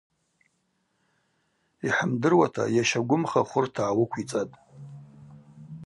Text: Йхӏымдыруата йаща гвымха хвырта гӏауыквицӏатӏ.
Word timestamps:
Йхӏымдыруата 1.87 2.63
йаща 2.75 2.99
гвымха 3.07 3.41
хвырта 3.49 3.83
гӏауыквицӏатӏ. 3.87 4.55